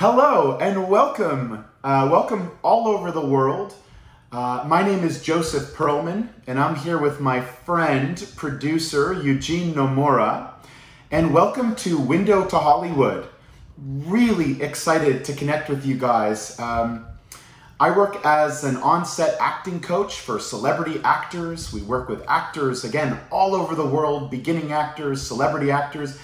[0.00, 3.74] Hello and welcome, uh, welcome all over the world.
[4.32, 10.52] Uh, my name is Joseph Perlman, and I'm here with my friend, producer Eugene Nomura.
[11.10, 13.28] And welcome to Window to Hollywood.
[13.76, 16.58] Really excited to connect with you guys.
[16.58, 17.04] Um,
[17.78, 21.74] I work as an on set acting coach for celebrity actors.
[21.74, 26.18] We work with actors, again, all over the world, beginning actors, celebrity actors,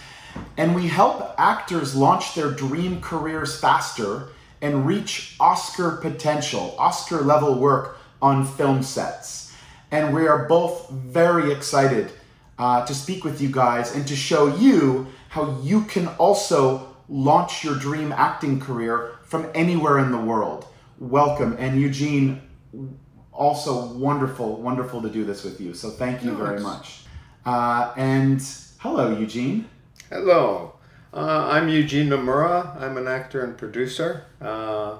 [0.56, 4.28] and we help actors launch their dream careers faster
[4.62, 9.52] and reach Oscar potential, Oscar level work on film sets.
[9.90, 12.10] And we are both very excited
[12.58, 17.62] uh, to speak with you guys and to show you how you can also launch
[17.62, 20.66] your dream acting career from anywhere in the world
[20.98, 21.56] welcome.
[21.58, 22.42] And Eugene,
[23.32, 25.74] also wonderful, wonderful to do this with you.
[25.74, 27.02] So thank you very much.
[27.44, 28.42] Uh, and
[28.78, 29.68] hello, Eugene.
[30.08, 30.74] Hello.
[31.12, 32.80] Uh, I'm Eugene Nomura.
[32.80, 34.22] I'm an actor and producer.
[34.40, 34.98] Uh,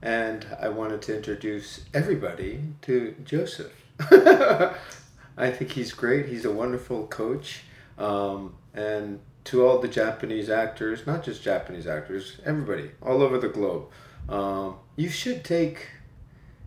[0.00, 3.70] and I wanted to introduce everybody to Joseph.
[4.00, 6.24] I think he's great.
[6.24, 7.64] He's a wonderful coach.
[7.98, 13.50] Um, and to all the Japanese actors, not just Japanese actors, everybody all over the
[13.50, 13.88] globe.
[14.30, 15.88] Um, you should take,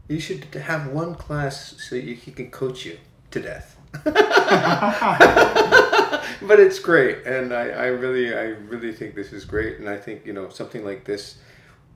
[0.07, 2.99] you should have one class so you, he can coach you
[3.31, 3.79] to death.
[6.42, 9.96] but it's great, and I, I really, I really think this is great, and I
[9.96, 11.38] think you know something like this,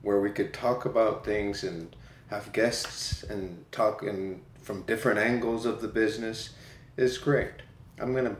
[0.01, 1.95] where we could talk about things and
[2.29, 6.53] have guests and talk and from different angles of the business,
[6.97, 7.61] is great.
[7.99, 8.35] I'm gonna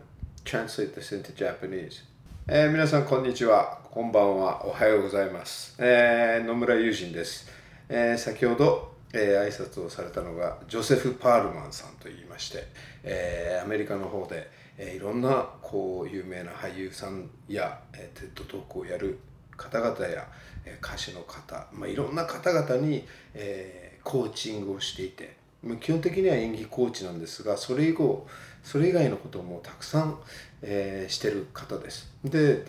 [0.46, 2.04] translate this into Japanese.
[2.50, 5.76] えー、皆さんこんにちは、こんばんは、おはようございます。
[5.80, 7.48] えー、野村友人です。
[7.90, 12.66] えー、先ほど、えー、挨拶をされたのがジョセフ・パールマンさんと言いまして、
[13.04, 19.19] えー、アメリカの方で、 えー、いろんなこう有名な俳優さんや、えー、テッドトークをやる
[19.57, 20.29] 方々や、
[20.65, 28.27] えー、歌手の方、まあ、いろんな方々に、えー、コーチングをしていてまあ基本的には演技コーチなんですがそれ以後
[28.63, 30.19] それ以外のこともたくさん、
[30.63, 32.13] えーしてる方です。
[32.25, 32.65] で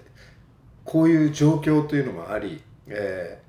[0.84, 3.44] こういう状況というのもあり、えー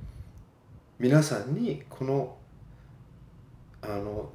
[0.96, 2.36] 皆さんにこの
[3.82, 4.30] あの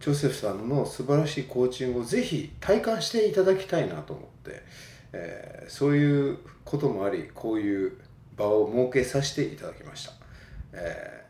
[0.00, 4.62] ジョセフさんの素晴らしいコーチングをぜひ体感していただきたいなと思って、
[5.12, 7.92] えーそういうこともありこういう
[8.36, 10.12] 場を設けさせていただきました、
[10.72, 11.24] え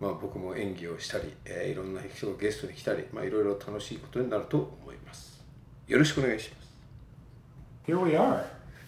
[0.00, 5.42] ーまあ、僕も演技をしたり、えーいろんな人がゲストに来たり、まあ、いろいろ楽しいことになると思います
[5.88, 6.62] よろしくお願いします
[7.86, 8.44] Here we are.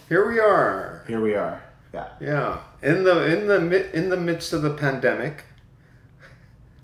[0.08, 1.58] Here we are Here we are.
[1.92, 2.08] Yeah.
[2.20, 5.44] Yeah, in the in the in the midst of the pandemic,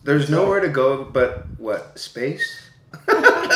[0.04, 2.60] there's nowhere to go but what space.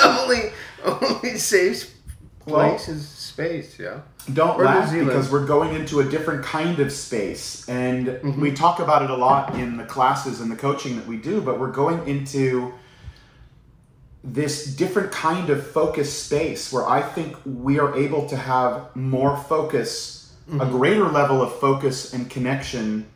[0.04, 0.52] only
[0.84, 1.92] only safe
[2.40, 3.78] place is space.
[3.78, 4.00] Yeah.
[4.32, 7.68] Don't Or laugh because we're going into a different kind of space.
[7.68, 8.40] And Mm-hmm.
[8.40, 11.40] we talk about it a lot in the classes and the coaching that we do,
[11.40, 12.72] but we're going into
[14.22, 19.36] this different kind of focus space where I think we are able to have more
[19.36, 20.60] focus, Mm-hmm.
[20.60, 23.06] a greater level of focus and connection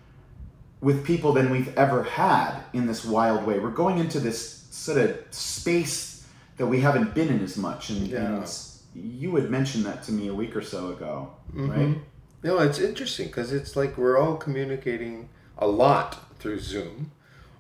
[0.81, 3.59] with people than we've ever had in this wild way.
[3.59, 7.91] We're going into this sort of space that we haven't been in as much.
[7.91, 8.37] And, Yeah.
[8.37, 8.51] and
[8.95, 11.71] you had mentioned that to me a week or so ago, Mm-hmm.
[11.71, 11.99] right?
[12.43, 15.29] No, it's interesting because it's like we're all communicating
[15.59, 17.11] a lot through Zoom,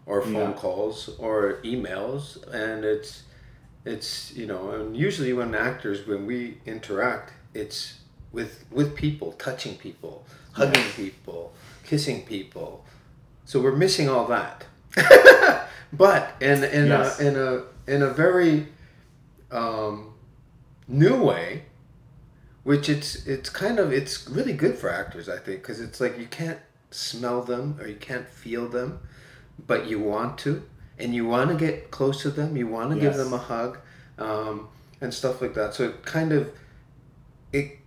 [0.06, 0.52] or phone Yeah.
[0.52, 3.22] calls, or emails, and it's
[3.84, 7.94] it's you know, and usually when actors when we interact, it's
[8.32, 11.52] with with people, touching people, hugging people,
[11.84, 12.84] kissing people.
[13.48, 14.66] So we're missing all that.
[15.92, 17.18] but in in Yes.
[17.18, 17.62] a in a
[17.94, 18.68] in a very
[19.50, 20.12] um,
[20.86, 21.62] new way,
[22.68, 26.18] which it's it's kind of it's really good for actors i think because it's like
[26.18, 26.58] you can't
[26.90, 28.98] smell them or you can't feel them
[29.66, 30.62] but you want to
[30.98, 33.78] and you want to get close to them you want to give them a hug
[34.18, 34.68] um,
[35.00, 36.50] and stuff like that so it kind of
[37.54, 37.78] it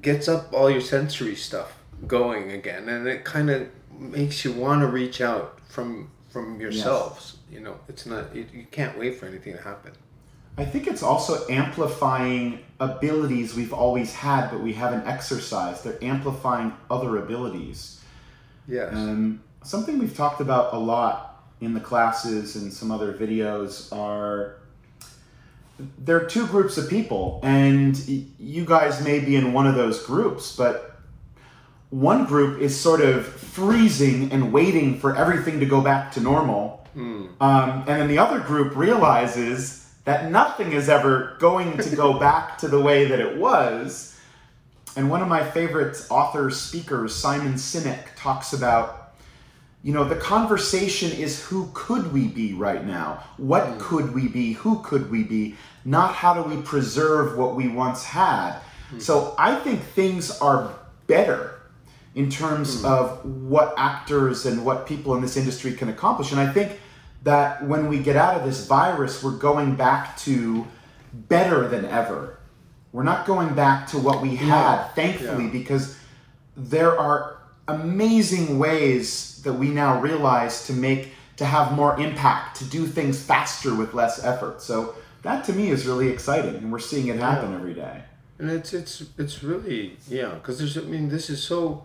[0.00, 1.70] gets up all your sensory stuff
[2.06, 7.38] going again and it kind of makes you want to reach out from from yourselves
[7.50, 9.92] you know it's not you, you can't wait for anything to happen
[10.58, 15.84] I think it's also amplifying abilities we've always had, but we haven't exercised.
[15.84, 18.00] They're amplifying other abilities.
[18.66, 23.96] yes Um, something we've talked about a lot in the classes and some other videos
[23.96, 24.56] are
[25.96, 30.04] there are two groups of people, and you guys may be in one of those
[30.04, 30.87] groups, but
[31.90, 36.86] one group is sort of freezing and waiting for everything to go back to normal.
[37.40, 42.58] Um, and then the other group realizes that nothing is ever going to go back
[42.58, 44.18] to the way that it was.
[44.96, 49.12] and one of my favorite author speakers, Simon Sinek, talks about,
[49.82, 53.22] you know, the conversation is who could we be right now?
[53.36, 53.78] What mm.
[53.78, 54.54] could we be?
[54.54, 55.54] Who could we be?
[55.84, 58.58] Not how do we preserve what we once had.
[58.92, 59.00] Mm.
[59.00, 60.74] So I think things are
[61.06, 61.57] better
[62.18, 62.84] in terms mm.
[62.84, 66.32] of what actors and what people in this industry can accomplish.
[66.32, 66.80] And I think
[67.22, 70.66] that when we get out of this virus, we're going back to
[71.12, 72.38] better than ever.
[72.92, 74.88] We're not going back to what we had, yeah.
[74.88, 75.50] thankfully, yeah.
[75.50, 75.96] because
[76.56, 77.38] there are
[77.68, 83.22] amazing ways that we now realize to make to have more impact, to do things
[83.22, 84.60] faster with less effort.
[84.60, 87.58] So that to me is really exciting, and we're seeing it happen yeah.
[87.58, 88.02] every day.
[88.40, 91.84] And it's it's it's really yeah, because there's I mean this is so,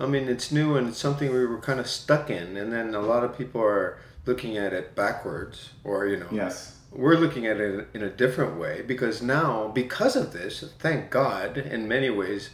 [0.00, 2.94] I mean it's new and it's something we were kind of stuck in, and then
[2.94, 6.76] a lot of people are looking at it backwards, or you know yes.
[6.92, 11.56] we're looking at it in a different way because now because of this thank god
[11.56, 12.50] in many ways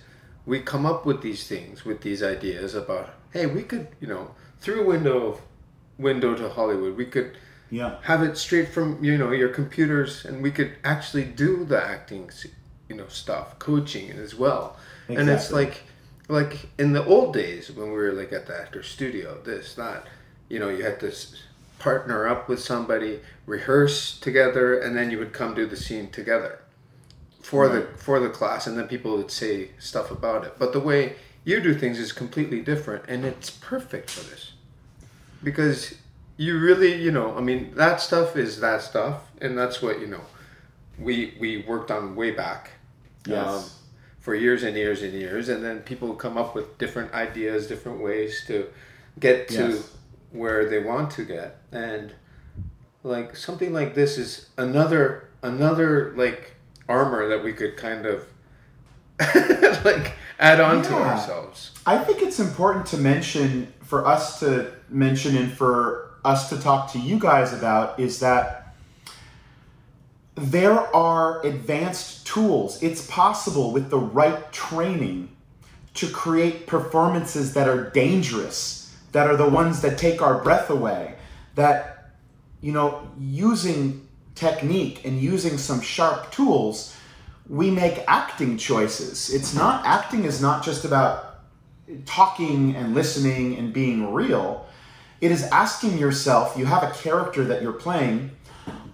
[0.46, 4.34] we come up with these things with these ideas about hey we could you know
[4.60, 5.40] through a window
[5.98, 7.36] window to hollywood we could
[7.70, 7.96] yeah.
[8.02, 12.30] have it straight from you know your computers and we could actually do the acting
[12.88, 14.76] you know stuff coaching as well.
[15.08, 15.16] Exactly.
[15.16, 15.82] and it's like
[16.28, 20.06] like in the old days when we were like at the actor studio this that
[20.48, 21.12] you know you had to
[21.84, 26.60] partner up with somebody, rehearse together, and then you would come do the scene together
[27.42, 27.92] for right.
[27.92, 30.54] the for the class, and then people would say stuff about it.
[30.58, 34.52] But the way you do things is completely different, and it's perfect for this
[35.42, 35.96] because
[36.38, 40.06] you really, you know, I mean, that stuff is that stuff, and that's what you
[40.06, 40.22] know.
[40.98, 42.70] We we worked on way back.
[43.26, 43.46] Yes.
[43.46, 43.64] Um,
[44.24, 48.00] for years and years and years, and then people come up with different ideas, different
[48.00, 48.66] ways to
[49.20, 49.90] get to yes.
[50.32, 51.58] where they want to get.
[51.70, 52.14] And
[53.02, 56.54] like something like this is another another like
[56.88, 58.26] armor that we could kind of
[59.84, 60.82] like add on yeah.
[60.84, 61.72] to ourselves.
[61.84, 66.90] I think it's important to mention for us to mention and for us to talk
[66.92, 68.63] to you guys about is that
[70.36, 75.28] there are advanced tools it's possible with the right training
[75.94, 78.84] to create performances that are dangerous
[79.14, 81.14] that are the ones that take our breath away.
[81.54, 82.10] That,
[82.60, 86.94] you know, using technique and using some sharp tools,
[87.48, 89.32] we make acting choices.
[89.32, 91.36] It's not, acting is not just about
[92.06, 94.66] talking and listening and being real.
[95.20, 98.32] It is asking yourself, you have a character that you're playing,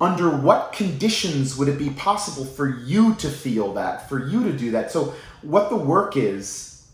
[0.00, 4.52] under what conditions would it be possible for you to feel that, for you to
[4.52, 4.90] do that?
[4.90, 6.86] So, what the work is,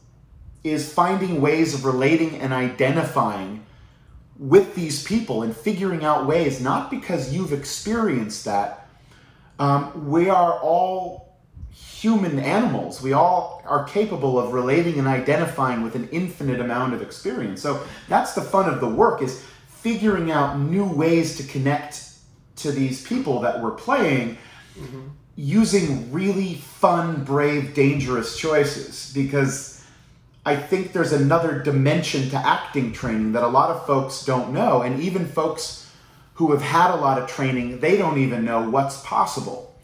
[0.64, 3.64] is finding ways of relating and identifying
[4.38, 8.88] with these people and figuring out ways, not because you've experienced that.
[9.58, 11.26] Um, we are all
[11.72, 13.00] human animals.
[13.00, 17.62] We all are capable of relating and identifying with an infinite amount of experience.
[17.62, 22.05] So that's the fun of the work is figuring out new ways to connect
[22.56, 24.38] to these people that we're playing
[24.78, 25.08] mm-hmm.
[25.36, 29.84] using really fun, brave, dangerous choices because
[30.44, 34.82] I think there's another dimension to acting training that a lot of folks don't know.
[34.82, 35.90] And even folks
[36.34, 39.74] who have had a lot of training, they don't even know what's possible.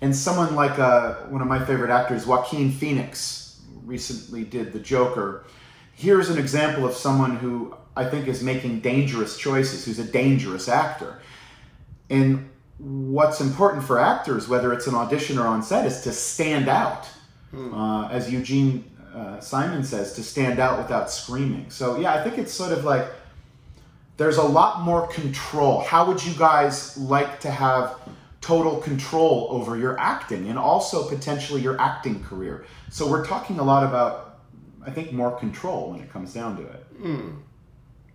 [0.00, 5.44] And someone like uh, one of my favorite actors, Joaquin Phoenix, recently did The Joker.
[5.94, 10.68] Here's an example of someone who I think is making dangerous choices, who's a dangerous
[10.68, 11.20] actor.
[12.10, 12.48] And
[12.78, 17.06] what's important for actors, whether it's an audition or on set, is to stand out.
[17.50, 17.74] Hmm.
[17.74, 18.84] Uh, as Eugene
[19.14, 21.70] uh, Simon says, to stand out without screaming.
[21.70, 23.06] So yeah, I think it's sort of like
[24.16, 25.80] there's a lot more control.
[25.80, 27.96] How would you guys like to have
[28.40, 32.66] total control over your acting and also potentially your acting career?
[32.90, 34.40] So we're talking a lot about,
[34.84, 37.02] I think, more control when it comes down to it.
[37.02, 37.36] Mm.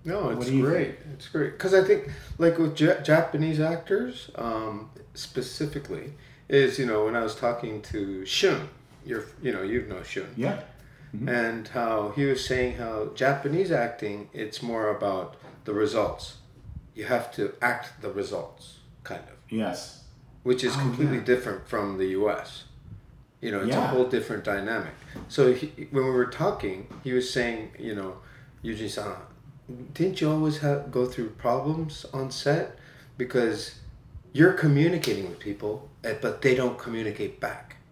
[0.06, 1.00] No, it's great.
[1.00, 1.14] Think?
[1.14, 6.14] It's great because I think, like with J- Japanese actors, um, specifically,
[6.50, 8.70] is you know when I was talking to Shun,
[9.06, 10.34] you're you know you know Shun.
[10.36, 10.62] Yeah
[11.16, 11.30] mm-hmm.
[11.30, 16.38] and how he was saying how Japanese acting it's more about the results.
[16.96, 19.36] You have to act the results, kind of.
[19.50, 20.04] Yes.
[20.44, 21.24] Which is oh, completely yeah.
[21.24, 22.66] different from the U.S.
[23.42, 23.84] You know, it's yeah.
[23.84, 24.94] a whole different dynamic.
[25.28, 28.18] So he, when we were talking, he was saying, you know,
[28.64, 29.16] Yuji-san,
[29.94, 32.78] didn't you always have go through problems on set
[33.18, 33.76] because
[34.34, 37.78] you're communicating with people, eh, but they don't communicate back.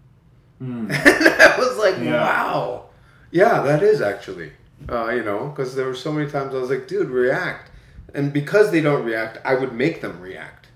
[0.61, 0.91] Mm.
[0.91, 2.21] I was like, yeah.
[2.21, 2.85] wow.
[3.31, 4.51] Yeah, that is actually.
[4.87, 7.71] Uh, you know, because there were so many times I was like, dude, react.
[8.13, 10.67] And because they don't react, I would make them react.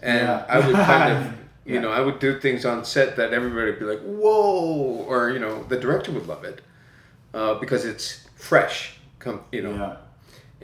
[0.00, 0.44] And yeah.
[0.48, 1.32] I would kind of
[1.64, 1.80] You Yeah.
[1.82, 5.38] know, I would do things on set that everybody would be like, "Whoa!" or you
[5.38, 6.60] know, the director would love it
[7.32, 8.96] uh, because it's fresh.
[9.20, 9.96] Come, you know, Yeah.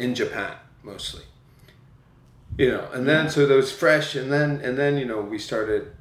[0.00, 1.23] In Japan mostly.
[2.59, 5.38] You know, and then so that was fresh, and then and then you know we
[5.38, 5.92] started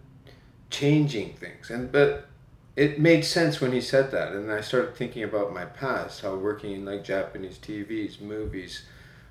[0.70, 2.27] changing things, and but
[2.75, 6.36] it made sense when he said that, and I started thinking about my past, how
[6.36, 8.84] working in like Japanese TVs, movies,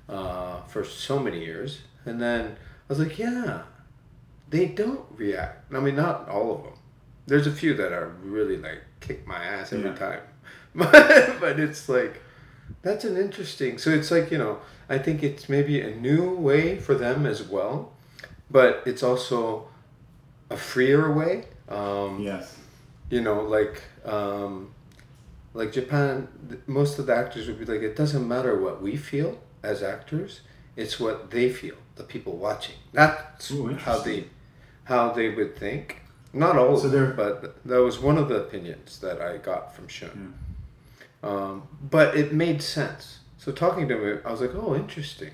[0.07, 2.55] uh, for so many years, and then
[2.89, 3.63] I was like, yeah,
[4.49, 5.71] they don't react.
[5.73, 6.73] I mean, not all of them.
[7.27, 9.95] There's a few that are really like kick my ass every Yeah.
[9.95, 10.21] time,
[10.75, 12.21] but but it's like
[12.81, 13.77] that's an interesting.
[13.77, 14.59] So it's like you know,
[14.89, 17.91] I think it's maybe a new way for them as well,
[18.49, 19.67] but it's also
[20.49, 21.45] a freer way.
[21.67, 22.55] Um, Yes.
[23.09, 24.71] You know, like um,
[25.53, 26.27] like Japan,
[26.67, 30.41] most of the actors would be like, it doesn't matter what we feel as actors;
[30.75, 32.75] it's what they feel, the people watching.
[32.93, 34.25] That's Ooh, how they
[34.83, 36.01] how they would think.
[36.33, 39.75] Not all So of them, but that was one of the opinions that I got
[39.75, 40.09] from Shun.
[40.09, 40.48] Hmm.
[41.23, 43.19] Um, but it made sense.
[43.37, 45.31] So talking to him, I was like, oh, interesting,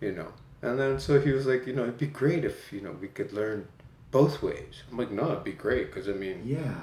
[0.00, 0.28] you know.
[0.62, 3.08] And then so he was like, you know, it'd be great if you know we
[3.08, 3.68] could learn
[4.10, 4.82] both ways.
[4.90, 6.74] I'm like, no, it'd be great because I mean, Yeah.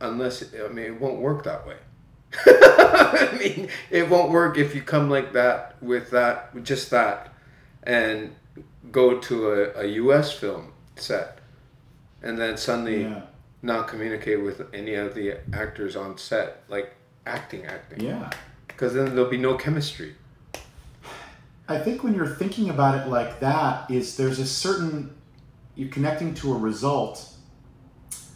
[0.00, 1.76] unless I mean, it won't work that way.
[2.46, 7.32] I mean, it won't work if you come like that with that, with just that,
[7.82, 8.34] and
[8.92, 10.32] go to a, a U.S.
[10.32, 11.38] film set,
[12.22, 13.22] and then suddenly Yeah.
[13.62, 16.94] not communicate with any of the actors on set, like
[17.26, 18.30] acting, acting, Yeah.
[18.68, 20.14] because then there'll be no chemistry.
[21.68, 25.14] I think when you're thinking about it like that, is there's a certain
[25.76, 27.26] you're connecting to a result.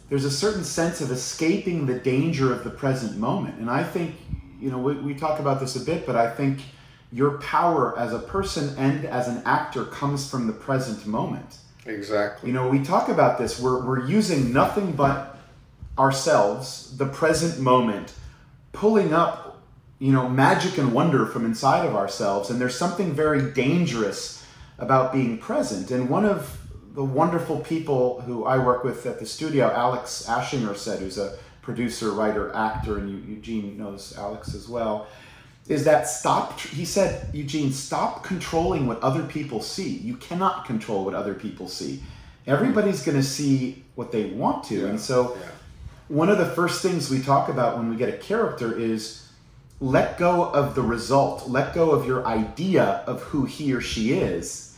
[0.09, 4.15] There's a certain sense of escaping the danger of the present moment, and I think
[4.61, 6.61] you know we, we talk about this a bit, but I think
[7.11, 11.57] your power as a person and as an actor comes from the present moment.
[11.85, 12.49] Exactly.
[12.49, 13.59] You know, we talk about this.
[13.59, 15.37] We're, we're using nothing but
[15.97, 18.13] ourselves, the present moment,
[18.75, 19.63] pulling up,
[19.99, 22.49] you know, magic and wonder from inside of ourselves.
[22.49, 24.45] And there's something very dangerous
[24.77, 25.89] about being present.
[25.91, 26.61] And one of
[26.93, 31.37] the wonderful people who I work with at the studio, Alex Ashinger said, who's a
[31.61, 35.07] producer, writer, actor, and Eugene knows Alex as well,
[35.67, 39.97] is that stop, he said, Eugene, stop controlling what other people see.
[39.97, 42.03] You cannot control what other people see.
[42.45, 44.87] Everybody's going to see what they want to.
[44.87, 45.47] And so, Yeah.
[46.07, 49.27] One of the first things we talk about when we get a character is
[49.79, 54.13] let go of the result, let go of your idea of who he or she
[54.13, 54.77] is,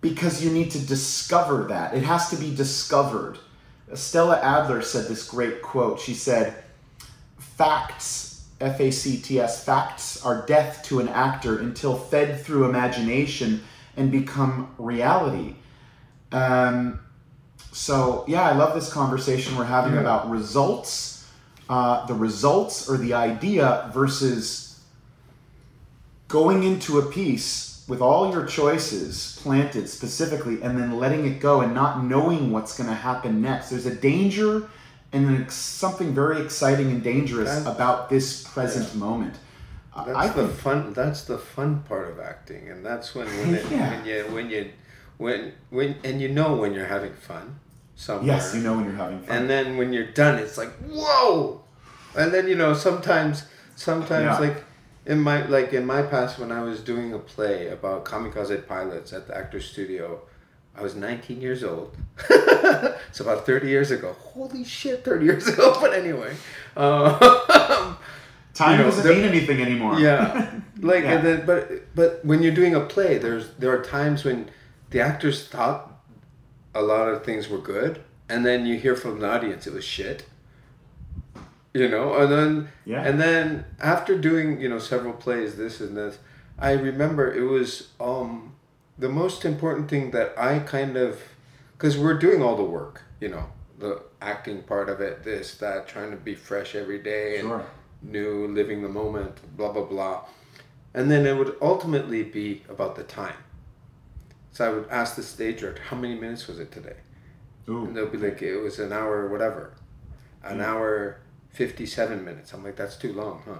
[0.00, 1.94] because you need to discover that.
[1.94, 3.38] It has to be discovered.
[3.94, 5.98] Stella Adler said this great quote.
[5.98, 6.62] She said,
[7.38, 12.64] Facts, F A C T S, facts are death to an actor until fed through
[12.64, 13.62] imagination
[13.96, 15.54] and become reality.
[16.30, 17.00] Um,
[17.78, 20.00] so yeah, I love this conversation we're having Yeah.
[20.00, 21.24] about results,
[21.68, 24.80] uh, the results or the idea versus
[26.26, 31.60] going into a piece with all your choices planted specifically and then letting it go
[31.62, 33.70] and not knowing what's going to happen next.
[33.70, 34.64] There's a danger
[35.12, 39.36] and something very exciting and dangerous That- about this present moment.
[39.94, 40.92] I- That's I the think fun.
[40.92, 43.90] That's the fun part of acting, and that's when when, it, Yeah.
[43.94, 44.70] when you when you
[45.16, 47.58] when when and you know when you're having fun
[48.04, 48.26] somewhere.
[48.36, 49.36] yes, you know when you're having fun.
[49.36, 51.60] And then when you're done, it's like whoa,
[52.16, 53.44] and then you know sometimes
[53.76, 54.38] sometimes Yeah.
[54.46, 54.58] like
[55.12, 59.12] in my like in my past when I was doing a play about kamikaze pilots
[59.12, 60.20] at the Actors Studio.
[60.78, 61.96] I was 19 years old.
[63.10, 64.14] it's about 30 years ago.
[64.32, 65.76] Holy shit, 30 years ago.
[65.82, 66.36] But anyway,
[66.76, 67.96] uh,
[68.54, 69.98] Time you know, doesn't mean anything anymore.
[69.98, 70.50] yeah
[70.80, 71.12] like Yeah.
[71.14, 71.62] and then, but
[71.96, 74.50] but when you're doing a play there's there are times when
[74.90, 75.80] the actors thought
[76.78, 77.94] a lot of things were good
[78.28, 80.20] and then you hear from the audience it was shit
[81.74, 83.02] you know and then Yeah.
[83.08, 86.18] and then after doing you know several plays this and this
[86.58, 87.68] i remember it was
[88.00, 88.54] um
[88.98, 91.20] the most important thing that i kind of
[91.74, 93.46] because we're doing all the work you know
[93.78, 97.64] the acting part of it this that trying to be fresh every day and Sure.
[98.02, 100.24] new, living the moment, blah, blah, blah.
[100.94, 103.40] And then it would ultimately be about the time.
[104.58, 106.96] So I would ask the stage director, how many minutes was it today?
[107.68, 107.84] Ooh.
[107.84, 109.74] And they'll be like, it was an hour, whatever.
[110.42, 112.52] An hour, 57 minutes.
[112.52, 113.58] I'm like, that's too long, huh?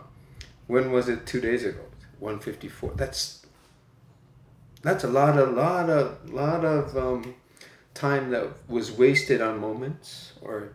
[0.66, 1.82] When was it two days ago?
[2.18, 2.94] 154.
[2.96, 3.46] That's
[4.82, 7.36] that's a lot, a lot of, lot of um,
[7.94, 10.72] time that was wasted on moments or,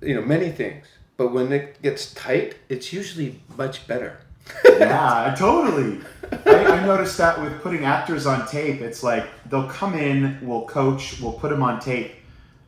[0.00, 0.86] you know, many things.
[1.18, 4.20] But when it gets tight, it's usually much better.
[4.64, 6.00] Yeah, totally.
[6.46, 8.80] I, I noticed that with putting actors on tape.
[8.80, 12.12] It's like they'll come in, we'll coach, we'll put them on tape,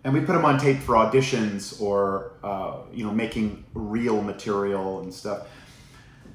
[0.05, 5.01] and we put them on tape for auditions or uh, you know making real material
[5.01, 5.49] and stuff.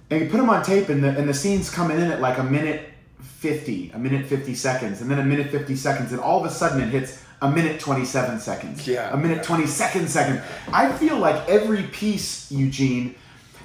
[0.09, 2.37] And you put them on tape, and the and the scenes coming in at like
[2.39, 6.39] a minute fifty, a minute fifty seconds, and then a minute fifty seconds, and all
[6.39, 8.87] of a sudden it hits a minute twenty seven seconds.
[8.87, 9.13] Yeah.
[9.13, 10.41] A minute twenty second second.
[10.73, 13.15] I feel like every piece, Eugene,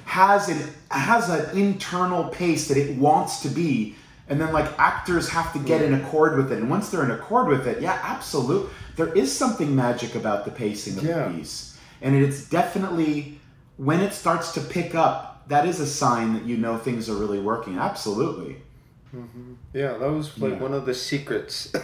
[0.05, 3.95] has an has an internal pace that it wants to be.
[4.27, 6.57] And then like actors have to get in accord with it.
[6.59, 10.51] And once they're in accord with it, yeah, absolutely there is something magic about the
[10.51, 11.27] pacing of Yeah.
[11.27, 11.77] the piece.
[12.01, 13.39] And it's definitely
[13.77, 17.15] when it starts to pick up, that is a sign that you know things are
[17.15, 17.77] really working.
[17.77, 18.55] Absolutely.
[19.15, 19.53] Mm-hmm.
[19.73, 20.59] Yeah, that was like Yeah.
[20.59, 21.71] one of the secrets.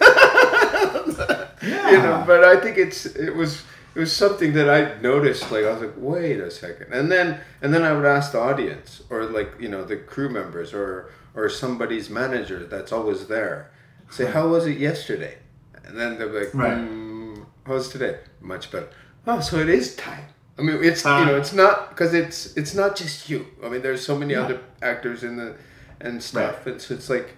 [1.64, 1.92] Yeah.
[1.92, 3.62] you know, but I think it's it was
[3.96, 5.52] it was something that I noticed.
[5.52, 8.40] Like I was like, wait a second, and then and then I would ask the
[8.40, 13.72] audience or like you know the crew members or or somebody's manager that's always there,
[14.10, 15.38] say, how was it yesterday?
[15.86, 16.78] And then they're like, Right.
[16.78, 18.20] mm, how was today?
[18.42, 18.90] Much better.
[19.28, 20.26] Oh, so it is time.
[20.60, 23.46] I mean, it's Uh, you know, it's not because it's it's not just you.
[23.64, 24.44] I mean, there's so many Yeah.
[24.46, 25.56] other actors in the
[26.02, 26.66] and stuff.
[26.68, 27.36] and so it's like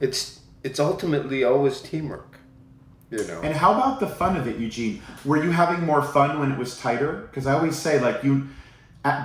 [0.00, 2.27] it's it's ultimately always teamwork.
[3.10, 3.40] You know.
[3.42, 5.02] And how about the fun of it, Eugene?
[5.24, 7.28] Were you having more fun when it was tighter?
[7.30, 8.48] Because I always say, like you,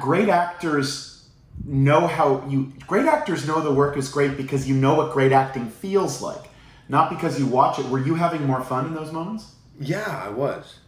[0.01, 1.27] great actors
[1.65, 2.71] know how you.
[2.87, 6.49] Great actors know the work is great because you know what great acting feels like,
[6.87, 7.85] not because you watch it.
[7.87, 9.53] Were you having more fun in those moments?
[9.79, 10.79] yeah, I was.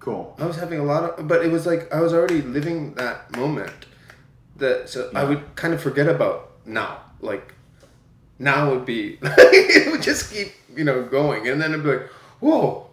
[0.00, 0.36] Cool.
[0.38, 3.34] I was having a lot of, but it was like I was already living that
[3.36, 3.86] moment.
[4.56, 6.98] That so I would kind of forget about now.
[7.20, 7.54] Like
[8.38, 12.10] now would be it would just keep you know going, and then it'd be like
[12.44, 12.86] whoa,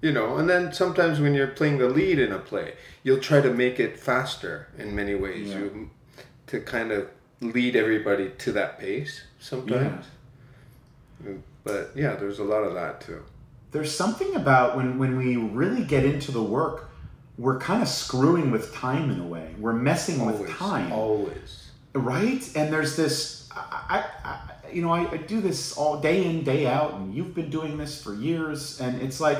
[0.00, 0.36] you know.
[0.38, 2.68] And then sometimes when you're playing the lead in a play,
[3.04, 5.48] you'll try to make it faster in many ways.
[5.48, 5.58] Yeah.
[5.58, 5.90] You
[6.46, 7.08] to kind of
[7.40, 10.06] lead everybody to that pace sometimes.
[11.64, 13.22] But yeah, there's a lot of that too.
[13.72, 16.88] there's something about when when we really get into the work
[17.36, 21.70] we're kind of screwing with time in a way we're messing with time always.
[21.92, 24.04] right and there's this I
[24.72, 27.76] you know I, I do this all day in day out and you've been doing
[27.76, 29.38] this for years and it's like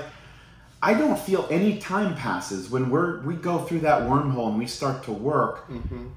[0.82, 4.66] i don't feel any time passes when we're we go through that wormhole and we
[4.66, 5.68] start to work.
[5.68, 6.08] Mm-hmm.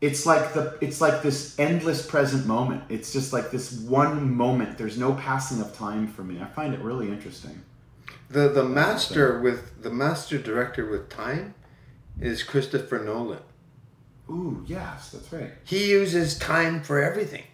[0.00, 2.82] It's like the it's like this endless present moment.
[2.88, 4.76] It's just like this one moment.
[4.76, 6.40] There's no passing of time for me.
[6.40, 7.62] I find it really interesting.
[8.28, 11.54] The the master with the master director with time
[12.20, 13.42] is Christopher Nolan.
[14.28, 15.52] Ooh, yes, that's right.
[15.64, 17.44] He uses time for everything,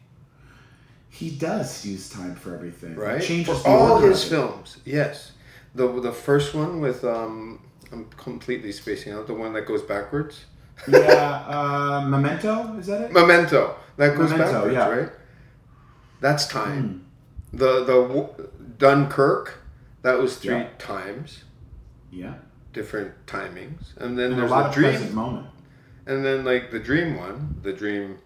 [1.08, 2.90] He does use time for everything.
[2.94, 3.22] He right?
[3.22, 4.78] changes for all his films.
[4.84, 5.32] Yes,
[5.74, 7.60] the the first one with um,
[7.92, 9.26] I'm completely spacing out.
[9.26, 10.44] The one that goes backwards.
[10.86, 13.12] yeah, uh, Memento, is that it?
[13.12, 13.74] Memento.
[13.96, 14.88] That goes Memento, backwards, yeah.
[14.88, 15.10] right?
[16.20, 17.04] That's time.
[17.52, 17.56] Hmm.
[17.56, 19.54] The the w- Dunkirk.
[20.02, 20.68] That was three Yeah.
[20.78, 21.42] times,
[22.12, 22.34] Yeah,
[22.72, 25.14] different timings, and then and a there's lot the of dream.
[25.14, 25.46] moment.
[26.06, 28.18] And then like the Dream one, the Dream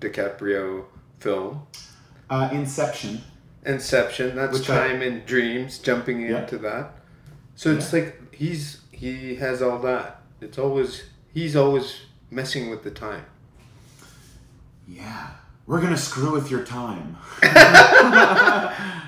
[0.00, 0.84] DiCaprio
[1.18, 1.66] film,
[2.28, 3.22] Uh, Inception.
[3.64, 4.34] Inception.
[4.36, 6.40] That's Which I- time and dreams jumping Yeah.
[6.42, 6.92] into that.
[7.54, 10.22] So it's like he's he has all that.
[10.40, 12.00] It's always he's always
[12.30, 13.24] messing with the time.
[14.88, 15.30] Yeah,
[15.66, 17.16] we're gonna screw with your time.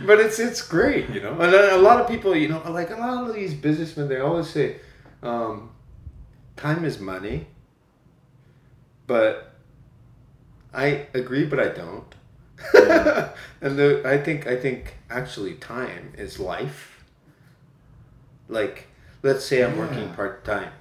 [0.06, 1.32] But it's it's great, you know.
[1.40, 4.48] And a lot of people, you know, like a lot of these businessmen, they always
[4.48, 4.76] say,
[5.24, 5.70] um,
[6.56, 7.48] "Time is money."
[9.08, 9.47] But
[10.72, 12.14] I agree, but I don't.
[12.74, 13.30] Yeah.
[13.60, 17.04] and the, I think I think actually time is life.
[18.48, 18.88] Like,
[19.22, 20.72] let's say I'm working part time.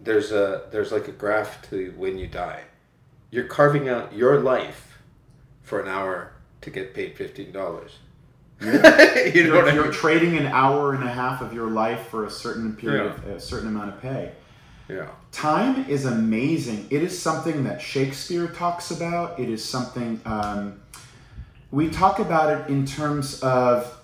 [0.00, 2.62] There's a there's like a graph to when you die.
[3.30, 4.98] You're carving out your life
[5.62, 7.98] for an hour to get paid fifteen dollars.
[8.60, 8.90] you know
[9.34, 12.76] You're, I you're trading an hour and a half of your life for a certain
[12.76, 14.32] period, of, a certain amount of pay.
[14.88, 15.08] Yeah.
[15.32, 16.86] Time is amazing.
[16.90, 19.40] It is something that Shakespeare talks about.
[19.40, 20.80] It is something um,
[21.74, 24.00] we talk about it in terms of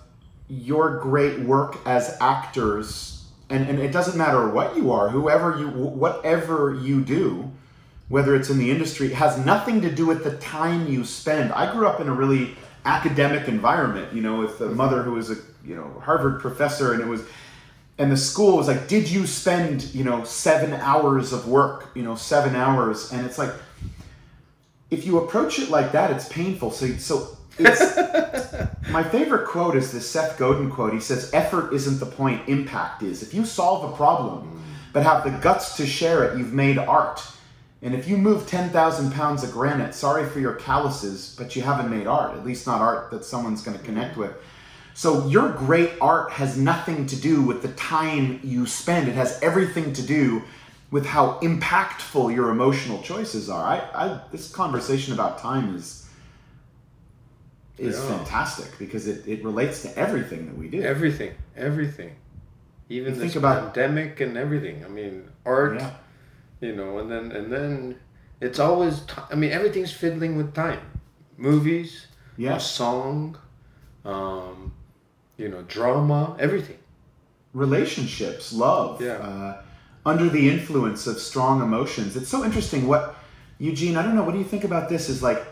[0.49, 5.69] your great work as actors, and, and it doesn't matter what you are, whoever you,
[5.69, 7.49] whatever you do,
[8.09, 11.53] whether it's in the industry, has nothing to do with the time you spend.
[11.53, 15.31] I grew up in a really academic environment, you know, with a mother who was
[15.31, 17.23] a you know Harvard professor, and it was
[18.01, 21.91] and the school was like, "Did you spend you know seven hours of work?
[21.93, 23.53] You know, seven hours?" And it's like,
[24.89, 26.71] if you approach it like that, it's painful.
[26.71, 30.93] So, so it's my favorite quote is the Seth Godin quote.
[30.93, 33.21] He says, "Effort isn't the point; impact is.
[33.21, 37.21] If you solve a problem, but have the guts to share it, you've made art."
[37.83, 41.89] And if you move 10,000 pounds of granite, sorry for your calluses, but you haven't
[41.89, 44.33] made art, at least not art that someone's going to connect with.
[44.93, 49.07] So your great art has nothing to do with the time you spend.
[49.07, 50.43] It has everything to do
[50.91, 53.63] with how impactful your emotional choices are.
[53.63, 56.07] I, I this conversation about time is
[57.77, 58.17] is Yeah.
[58.17, 60.81] fantastic because it, it relates to everything that we do.
[60.83, 62.15] Everything, everything,
[62.89, 64.83] even You this think about- pandemic and everything.
[64.85, 65.91] I mean, art, Yeah.
[66.59, 67.95] you know, and then and then
[68.41, 68.99] it's always.
[69.01, 70.81] T- I mean, everything's fiddling with time.
[71.37, 72.05] Movies,
[72.37, 73.37] a song,
[74.05, 74.73] um,
[75.41, 76.77] you know, drama, everything.
[77.53, 79.13] relationships, love, Yeah.
[79.15, 79.61] uh,
[80.05, 82.15] under the influence of strong emotions.
[82.15, 82.87] It's so interesting.
[82.87, 83.15] What
[83.59, 84.23] Eugene, I don't know.
[84.23, 85.09] What do you think about this?
[85.09, 85.43] Is like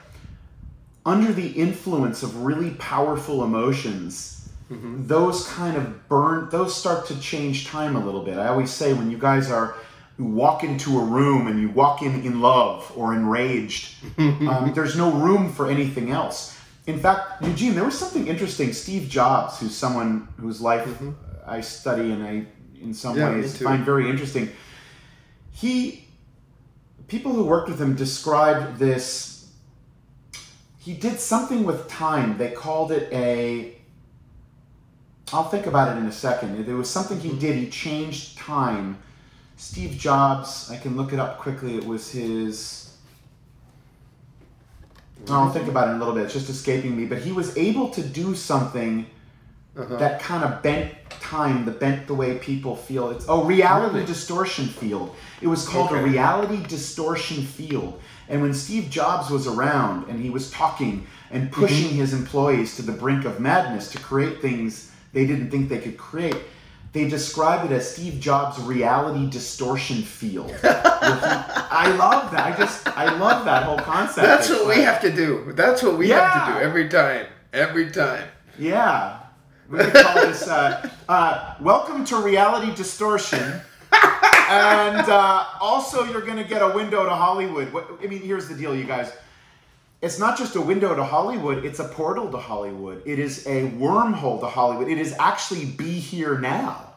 [1.06, 4.36] under the influence of really powerful emotions.
[4.72, 6.50] Those kind of burn.
[6.52, 8.38] Those start to change time a little bit.
[8.38, 9.74] I always say when you guys are
[10.20, 14.96] you walk into a room and you walk in in love or enraged, um, there's
[14.96, 16.56] no room for anything else.
[16.90, 18.74] In fact, Eugene, there was something interesting.
[18.74, 21.12] Steve Jobs, who's someone whose life mm-hmm.
[21.46, 22.46] I study and I,
[22.82, 24.50] in some Yeah, ways, find very interesting.
[25.52, 26.08] He,
[27.08, 29.52] people who worked with him described this.
[30.80, 32.40] He did something with time.
[32.40, 33.76] They called it a.
[35.32, 36.66] I'll think about it in a second.
[36.66, 37.40] There was something he mm-hmm.
[37.40, 37.56] did.
[37.56, 38.98] He changed time.
[39.58, 40.72] Steve Jobs.
[40.72, 41.76] I can look it up quickly.
[41.78, 42.89] It was his.
[45.30, 46.24] I'll think about it in a little bit.
[46.24, 47.06] It's just escaping me.
[47.06, 49.06] But he was able to do something
[49.78, 49.98] Uh-huh.
[49.98, 53.10] that kind of bent time, the bent the way people feel.
[53.12, 54.06] It's oh, reality Really?
[54.08, 55.16] distortion field.
[55.42, 58.00] It was called a reality distortion field.
[58.28, 62.82] And when Steve Jobs was around and he was talking and pushing his employees to
[62.82, 66.36] the brink of madness to create things they didn't think they could create,
[66.92, 70.50] they describe it as Steve Jobs' reality distortion field.
[70.50, 72.54] He- I love that.
[72.54, 74.26] I just I love that whole concept.
[74.26, 75.52] That's what we have to do.
[75.54, 77.28] That's what we have to do every time.
[77.54, 78.28] Every time.
[78.58, 79.20] Yeah.
[79.70, 83.62] We could call this uh, uh, Welcome to Reality Distortion.
[84.50, 87.72] and uh, also, you're going to get a window to Hollywood.
[87.72, 89.12] What, I mean, here's the deal, you guys.
[90.02, 93.02] It's not just a window to Hollywood, it's a portal to Hollywood.
[93.06, 94.88] It is a wormhole to Hollywood.
[94.88, 96.94] It is actually be here now.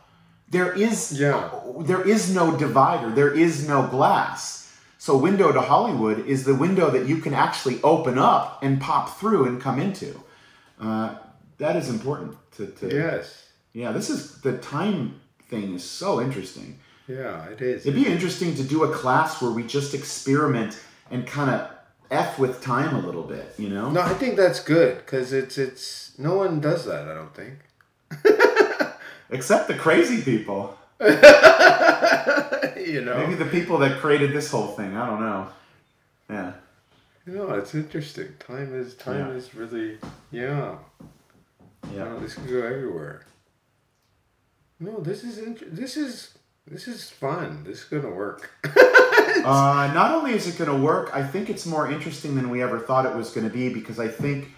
[0.50, 1.50] There is Yeah.
[1.80, 4.70] there is no divider, there is no glass.
[4.98, 9.18] So window to Hollywood is the window that you can actually open up and pop
[9.18, 10.22] through and come into.
[10.80, 11.16] Uh,
[11.58, 13.46] that is important to, to Yes.
[13.72, 16.78] yeah, this is the time thing is so interesting.
[17.08, 17.84] Yeah, it is.
[17.84, 20.78] It'd be interesting to do a class where we just experiment
[21.10, 21.68] and kind of
[22.12, 23.90] f with time a little bit, you know?
[23.90, 27.08] No, I think that's good because it's it's no one does that.
[27.08, 27.58] I don't think.
[29.30, 30.76] Except the crazy people.
[31.00, 31.10] you
[33.00, 33.16] know.
[33.18, 34.96] Maybe the people that created this whole thing.
[34.96, 35.48] I don't know.
[36.28, 36.52] Yeah.
[37.26, 38.28] You know, it's interesting.
[38.38, 39.34] Time is time Yeah.
[39.34, 39.98] is really
[40.30, 40.76] yeah.
[41.92, 42.04] Yeah.
[42.04, 43.24] No, this can go everywhere.
[44.78, 46.34] No, this is int- this is
[46.66, 47.64] this is fun.
[47.64, 48.50] This is gonna work.
[49.44, 52.62] Uh, not only is it going to work, I think it's more interesting than we
[52.62, 54.48] ever thought it was going to be because I think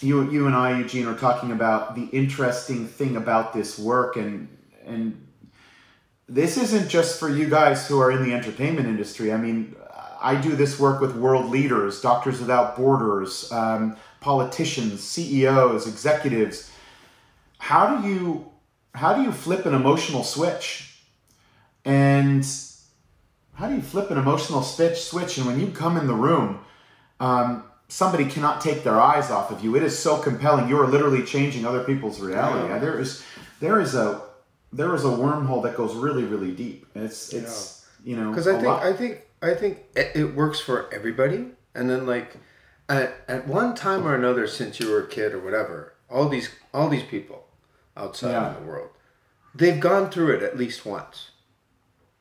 [0.00, 4.48] you, you and I, Eugene, are talking about the interesting thing about this work, and
[4.86, 5.26] and
[6.28, 9.32] this isn't just for you guys who are in the entertainment industry.
[9.32, 9.74] I mean,
[10.20, 16.70] I do this work with world leaders, Doctors Without Borders, um, politicians, CEOs, executives.
[17.58, 18.50] How do you
[18.94, 20.93] how do you flip an emotional switch?
[21.84, 22.44] And
[23.54, 26.60] how do you flip an emotional switch switch and when you come in the room
[27.20, 30.88] um, somebody cannot take their eyes off of you it is so compelling you are
[30.88, 32.78] literally changing other people's reality Yeah.
[32.78, 33.22] there is
[33.60, 34.22] there is a
[34.72, 38.52] there is a wormhole that goes really really deep it's it's you know Because I
[38.54, 41.48] think lot- I think I think it, it works for everybody.
[41.74, 42.36] And then like
[42.88, 46.48] at, at one time or another since you were a kid or whatever, all these
[46.72, 47.44] all these people
[47.96, 48.48] outside Yeah.
[48.48, 48.88] in the world,
[49.54, 51.30] they've gone through it at least once.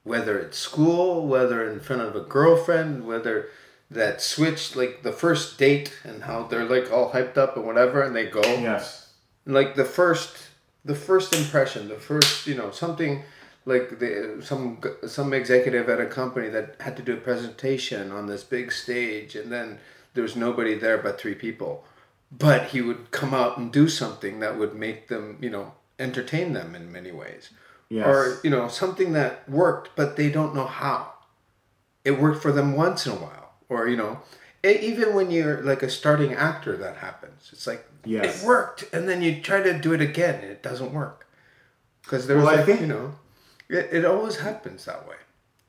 [0.03, 3.49] Whether it's school, whether in front of a girlfriend, whether
[3.93, 8.01] that switch like the first date and how they're like all hyped up and whatever
[8.01, 8.41] and they go.
[8.41, 9.13] Yes.
[9.45, 10.49] Like the first
[10.85, 13.23] the first impression the first you know something
[13.65, 18.27] like the some some executive at a company that had to do a presentation on
[18.27, 19.79] this big stage and then
[20.13, 21.85] there was nobody there but three people.
[22.31, 26.53] But he would come out and do something that would make them you know entertain
[26.53, 27.51] them in many ways
[27.97, 30.99] yes or you know something that worked but they don't know how
[32.09, 34.13] it worked for them once in a while or you know
[34.69, 38.25] e- even when you're like a starting actor that happens it's like Yes.
[38.43, 41.19] it worked and then you try to do it again and it doesn't work
[42.03, 43.07] because there's Well, like, think- you know
[43.69, 45.15] it, it always happens that way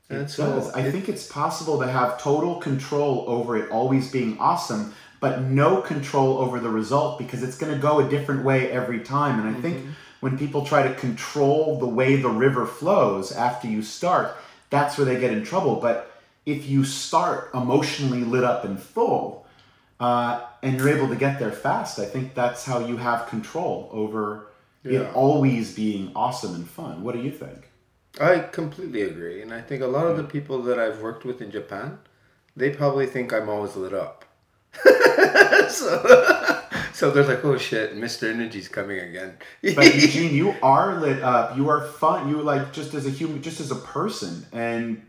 [0.09, 0.71] and It so does.
[0.73, 5.33] I it- think it's possible to have total control over it always being awesome, but
[5.63, 9.39] no control over the result because it's going to go a different way every time.
[9.39, 9.91] And I think mm-hmm.
[10.25, 14.35] When people try to control the way the river flows after you start,
[14.71, 15.75] that's where they get in trouble.
[15.75, 16.11] But
[16.47, 19.45] if you start emotionally lit up and full,
[19.99, 23.87] uh, and you're able to get there fast, I think that's how you have control
[23.91, 24.47] over
[24.81, 25.01] Yeah.
[25.01, 27.03] it always being awesome and fun.
[27.03, 27.69] What do you think?
[28.19, 31.39] I completely agree, and I think a lot of the people that I've worked with
[31.39, 31.99] in Japan,
[32.55, 34.25] they probably think I'm always lit up.
[35.69, 36.54] so,
[36.99, 38.31] so they're like, "Oh shit, Mr.
[38.31, 39.37] Energy's coming again."
[39.75, 41.57] But Eugene, you are lit up.
[41.57, 42.29] You are fun.
[42.29, 45.01] You like just as a human, just as a person, and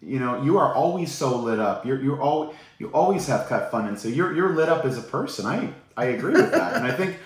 [0.00, 1.84] you know you are always so lit up.
[1.86, 4.96] You're you're all you always have cut fun, and so you're you're lit up as
[4.98, 5.46] a person.
[5.46, 7.16] I I agree with that, and I think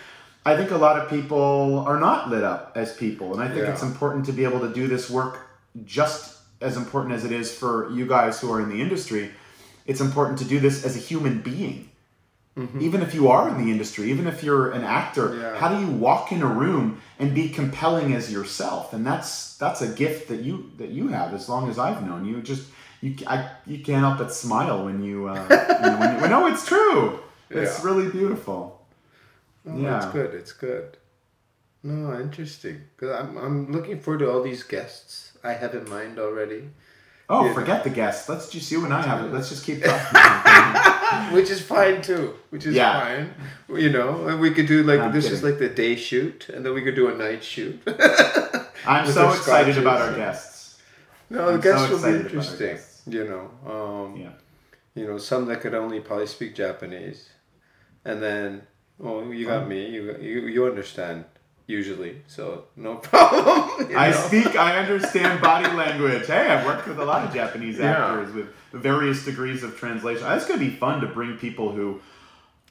[0.45, 3.67] I think a lot of people are not lit up as people, and I think
[3.67, 3.73] Yeah.
[3.73, 5.39] it's important to be able to do this work
[5.85, 9.31] just as important as it is for you guys who are in the industry.
[9.87, 11.90] It's important to do this as a human being.
[12.79, 15.57] Even if you are in the industry, even if you're an actor, Yeah.
[15.57, 18.93] how do you walk in a room and be compelling as yourself?
[18.93, 21.33] And that's that's a gift that you that you have.
[21.33, 22.65] As long as I've known you, just
[23.01, 25.35] you I, you can't help but smile when you, uh,
[25.83, 27.21] you know, when you no, it's true.
[27.49, 27.87] It's Yeah.
[27.89, 28.85] really beautiful.
[29.67, 29.97] Oh, Yeah.
[29.97, 30.35] It's good.
[30.35, 30.97] It's good.
[31.83, 32.83] No, interesting.
[32.97, 36.63] Because I'm, I'm looking forward to all these guests I have in mind already,
[37.31, 37.55] Oh, Yeah.
[37.55, 38.29] forget the guests.
[38.29, 39.33] Let's just you and I have it.
[39.33, 40.90] Let's just keep talking.
[41.37, 42.35] which is fine too.
[42.51, 43.01] Which is Yeah.
[43.01, 43.35] fine.
[43.85, 46.65] You know, and we could do like I'm this is like the day shoot, and
[46.65, 47.81] then we could do a night shoot.
[48.87, 50.79] I'm With so excited about our guests.
[51.29, 52.79] no, I'm the guests so will be excited about our interesting.
[53.17, 53.45] You know,
[53.75, 54.33] um, Yeah.
[54.95, 57.29] you know, some that could only probably speak Japanese,
[58.05, 58.63] and then,
[58.99, 59.87] well, you got me.
[59.89, 61.25] You you you understand
[61.71, 63.91] usually, so no problem.
[63.91, 64.17] you I know?
[64.17, 66.27] speak, I understand body language.
[66.27, 67.93] Hey, I've worked with a lot of Japanese Yeah.
[67.93, 70.27] actors with various degrees of translation.
[70.33, 72.01] It's going to be fun to bring people who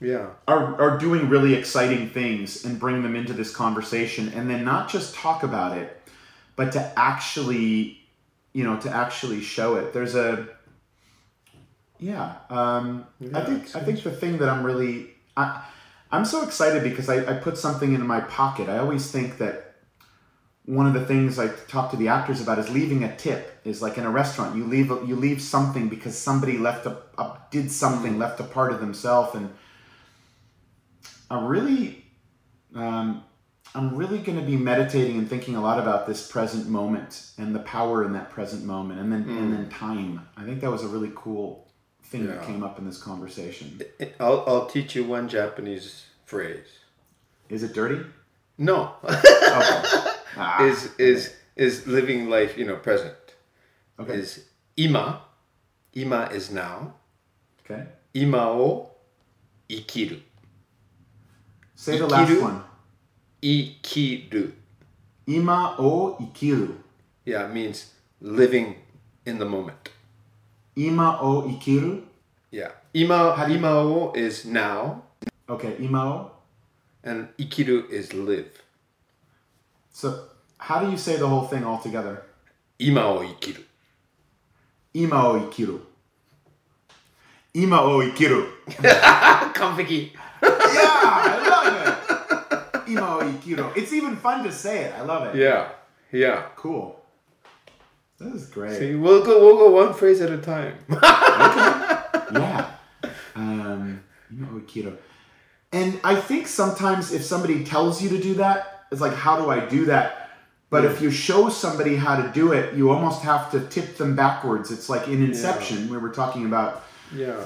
[0.01, 0.27] Yeah.
[0.47, 4.89] are, are doing really exciting things and bring them into this conversation and then not
[4.89, 6.01] just talk about it,
[6.55, 8.01] but to actually,
[8.53, 9.93] you know, to actually show it.
[9.93, 10.47] There's a,
[11.99, 15.63] yeah, um, I think I think the thing that I'm really I,
[16.11, 18.67] I'm so excited because I, I put something in my pocket.
[18.67, 19.75] I always think that
[20.65, 23.59] one of the things I talk to the actors about is leaving a tip.
[23.63, 26.97] Is like in a restaurant, you leave a- you leave something because somebody left a,
[27.17, 29.53] a did something, left a part of themselves, and
[31.29, 32.05] I'm really,
[32.73, 33.23] um,
[33.75, 37.53] I'm really going to be meditating and thinking a lot about this present moment and
[37.53, 40.27] the power in that present moment, and then and then time.
[40.37, 41.68] I think that was a really cool
[42.09, 43.81] thing that came up in this conversation.
[44.19, 46.67] I'll I'll teach you one Japanese phrase.
[47.49, 48.01] Is it dirty?
[48.57, 48.93] No.
[49.03, 49.83] Okay.
[50.37, 53.15] Ah, is is is living life, you know, present.
[53.99, 54.13] okay.
[54.13, 54.45] Is
[54.77, 55.21] ima.
[55.93, 56.93] Ima is now.
[57.65, 57.83] okay.
[58.13, 58.91] Ima o
[59.69, 60.21] ikiru.
[61.75, 62.41] Say the last Ikiru?
[62.41, 62.61] one.
[63.41, 64.51] Ikiru.
[65.27, 66.75] Ima o ikiru.
[67.25, 67.91] Yeah, it means
[68.21, 68.75] living
[69.25, 69.89] in the moment.
[70.75, 72.01] Ima o ikiru.
[72.51, 72.71] Yeah.
[72.93, 75.03] Ima How do you- ima o is now
[75.47, 75.75] Okay.
[75.79, 76.31] Ima o.
[77.03, 78.49] and ikiru is live.
[79.91, 80.25] So
[80.57, 82.23] how do you say the whole thing all together?
[82.79, 83.63] Ima o ikiru.
[84.93, 85.79] Ima o ikiru.
[87.53, 88.45] Ima o ikiru.
[89.53, 90.11] Konfeki.
[90.41, 91.73] yeah, I love
[92.83, 92.89] it.
[92.89, 93.71] Ima o ikiru.
[93.75, 94.93] It's even fun to say it.
[94.97, 95.35] I love it.
[95.35, 95.69] Yeah.
[96.11, 96.43] Yeah.
[96.55, 96.98] Cool.
[98.19, 98.77] This is great.
[98.77, 100.75] See, we'll go we'll go one phrase at a time.
[100.89, 102.71] yeah.
[103.35, 104.97] Um, Ima o ikiru.
[105.71, 109.49] And I think sometimes if somebody tells you to do that, it's like, how do
[109.49, 110.31] I do that?
[110.69, 114.15] But if you show somebody how to do it, you almost have to tip them
[114.15, 114.71] backwards.
[114.71, 116.83] It's like in Inception, we were talking about
[117.15, 117.43] yeah.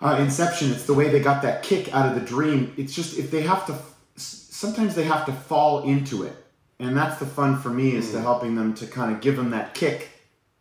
[0.00, 0.70] uh, Inception.
[0.70, 2.74] It's the way they got that kick out of the dream.
[2.76, 3.78] It's just if they have to,
[4.16, 6.36] sometimes they have to fall into it,
[6.80, 9.50] and that's the fun for me is to helping them to kind of give them
[9.50, 10.10] that kick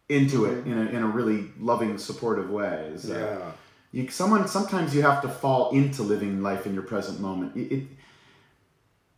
[0.10, 2.92] into it in a, in a really loving, supportive way.
[2.94, 3.52] Is, uh, Yeah.
[3.92, 7.56] you someone sometimes you have to fall into living life in your present moment.
[7.56, 7.84] It, it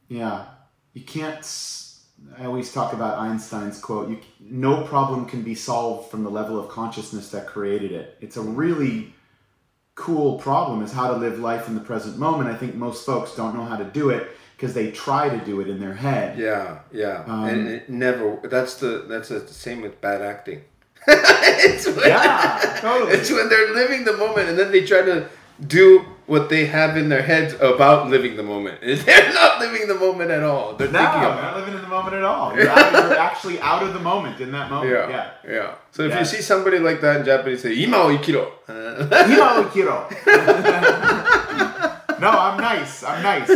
[0.08, 0.46] yeah,
[0.94, 1.46] you can't.
[2.38, 6.60] I always talk about Einstein's quote: "You no problem can be solved from the level
[6.60, 9.14] of consciousness that created it." It's a really
[9.96, 12.50] cool problem is how to live life in the present moment.
[12.50, 15.62] I think most folks don't know how to do it because they try to do
[15.62, 16.38] it in their head.
[16.38, 18.36] Yeah, yeah, Um, and it never.
[18.44, 20.64] That's the that's the same with bad acting.
[21.08, 23.14] it's when, Yeah, totally.
[23.14, 25.30] It's when they're living the moment, and then they try to
[25.66, 28.80] do what they have in their heads about living the moment.
[29.06, 30.76] They're not living the moment at all.
[30.76, 31.42] They're No, thinking about.
[31.42, 32.56] not living in the moment at all.
[32.56, 34.92] You're, out, you're actually out of the moment in that moment.
[34.94, 35.32] Yeah, yeah.
[35.56, 36.20] yeah, So if Yeah.
[36.20, 39.98] you see somebody like that in Japanese, say "ima o ikiro." Ima o ikiro.
[42.20, 43.04] no, I'm nice.
[43.04, 43.50] I'm nice.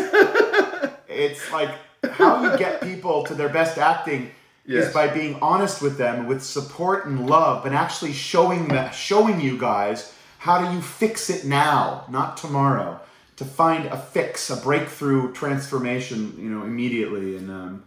[1.14, 1.72] It's like
[2.12, 4.32] how you get people to their best acting
[4.66, 4.88] Yes.
[4.88, 9.42] is by being honest with them with support and love, and actually showing that showing
[9.42, 13.00] you guys how do you fix it now, not tomorrow,
[13.36, 17.36] to find a fix, a breakthrough transformation, you know, immediately.
[17.36, 17.84] And um,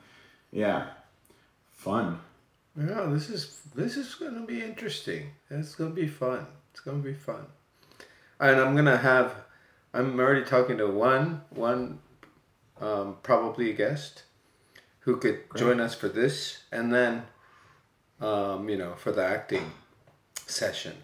[0.52, 0.88] yeah,
[1.74, 2.18] fun.
[2.78, 5.30] Yeah, this is this is gonna be interesting.
[5.48, 6.46] It's gonna be fun.
[6.72, 7.46] It's gonna be fun.
[8.38, 9.34] And I'm gonna have
[9.94, 12.00] I'm already talking to one one
[12.80, 14.22] um, probably a guest
[15.00, 17.24] who could join us for this and then
[18.20, 19.72] um, you know, for the acting
[20.46, 20.94] session.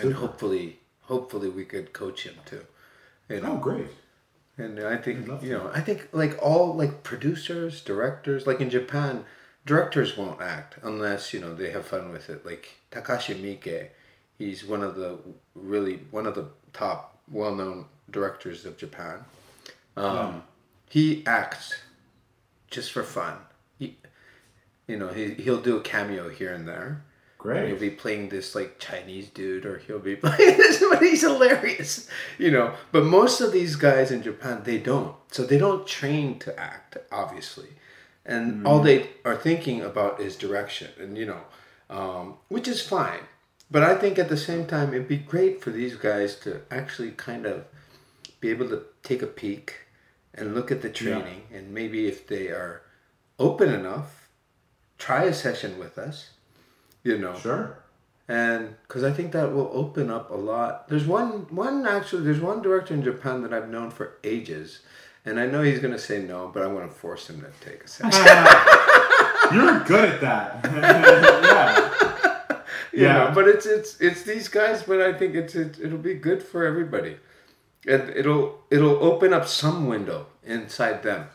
[0.00, 2.66] And hopefully hopefully we could coach him too.
[3.28, 3.52] You know.
[3.52, 3.88] Oh, great.
[4.58, 9.24] And I think you know, I think like all like producers, directors, like in Japan,
[9.64, 12.44] directors won't act unless you know they have fun with it.
[12.44, 13.88] Like Takashi Miike,
[14.36, 15.18] he's one of the
[15.54, 19.24] really one of the top well-known directors of Japan.
[19.96, 20.42] Um,
[20.88, 21.74] He acts
[22.70, 23.36] just for fun.
[23.78, 23.96] He,
[24.86, 27.04] you know, he he'll do a cameo here and there.
[27.36, 27.68] Great.
[27.68, 32.08] He'll be playing this like Chinese dude, or he'll be playing this, but he's hilarious,
[32.36, 32.74] you know.
[32.90, 35.14] But most of these guys in Japan, they don't.
[35.30, 37.68] So they don't train to act, obviously,
[38.24, 41.42] and all they are thinking about is direction, and you know,
[41.90, 43.20] um, which is fine.
[43.70, 47.10] But I think at the same time, it'd be great for these guys to actually
[47.10, 47.66] kind of
[48.40, 49.87] be able to take a peek
[50.34, 52.82] and look at the training, and maybe if they are
[53.38, 54.28] open enough,
[54.98, 56.30] try a session with us.
[57.04, 57.78] You know, Sure.
[58.28, 60.88] and because I think that will open up a lot.
[60.88, 64.80] There's one, one actually, there's one director in Japan that I've known for ages,
[65.24, 67.88] and I know he's gonna say no, but I'm gonna force him to take a
[67.88, 68.10] session.
[69.54, 70.60] You're good at that.
[71.44, 72.60] yeah.
[72.92, 73.12] you Yeah.
[73.28, 76.42] know, but it's it's it's these guys, but I think it's it, it'll be good
[76.42, 77.16] for everybody,
[77.88, 81.28] and it'll it'll open up some window inside them.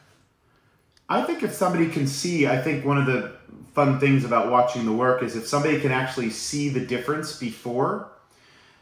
[1.09, 3.35] I think if somebody can see, I think one of the
[3.73, 8.09] fun things about watching the work is if somebody can actually see the difference before,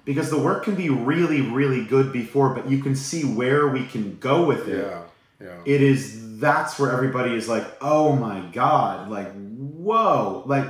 [0.05, 3.85] because the work can be really, really good before, but you can see where we
[3.85, 4.85] can go with it.
[4.85, 5.01] Yeah,
[5.41, 5.57] yeah.
[5.65, 10.67] It is that's where everybody is like, oh my god, like whoa, like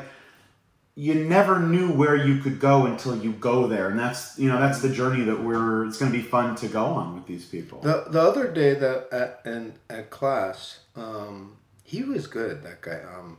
[0.95, 4.60] you never knew where you could go until you go there, and that's you know
[4.60, 5.86] that's the journey that we're.
[5.88, 7.80] It's going to be fun to go on with these people.
[7.82, 12.63] The the other day that at in at class, um, he was good.
[12.63, 13.38] That guy, um,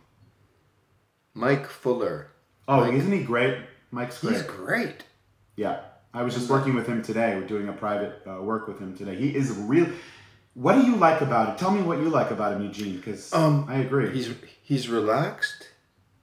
[1.35, 2.29] Mike Fuller.
[2.69, 3.59] oh, like- isn't he great?
[3.91, 4.35] Mike's great.
[4.35, 5.05] He's great.
[5.57, 5.81] Yeah,
[6.15, 7.37] I was just working with him today.
[7.37, 9.15] We're doing a private uh, work with him today.
[9.17, 9.87] He is real.
[10.55, 11.59] What do you like about it?
[11.59, 14.11] Tell me what you like about him, Eugene, because Um, I agree.
[14.13, 15.69] He's he's relaxed.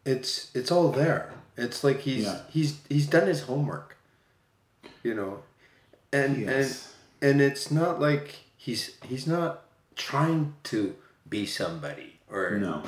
[0.06, 1.32] It's it's all there.
[1.58, 2.42] It's like he's Yeah.
[2.50, 3.98] he's he's done his homework.
[5.04, 5.44] You know,
[6.12, 6.94] and Yes.
[7.22, 10.96] and and it's not like he's he's not trying to
[11.30, 12.84] be somebody or no,